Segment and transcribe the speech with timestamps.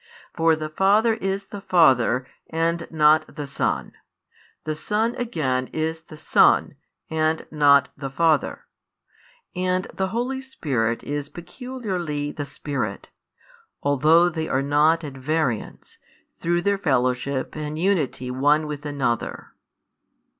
[0.33, 3.91] For the Father is the Father and not the Son;
[4.63, 6.73] the Son again is the Son
[7.11, 8.65] and not the Father;
[9.55, 13.09] and the Holy Spirit is peculiarly the Spirit:
[13.83, 15.99] although They are not at variance,
[16.33, 19.53] through Their fellowship and unity One with Another.